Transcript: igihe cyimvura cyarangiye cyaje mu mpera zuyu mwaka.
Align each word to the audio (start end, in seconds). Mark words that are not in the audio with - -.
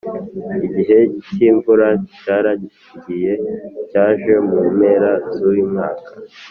igihe 0.67 0.99
cyimvura 1.29 1.87
cyarangiye 2.21 3.33
cyaje 3.89 4.33
mu 4.49 4.59
mpera 4.75 5.11
zuyu 5.35 5.65
mwaka. 5.71 6.09